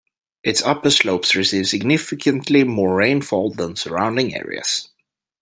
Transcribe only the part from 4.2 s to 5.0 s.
areas.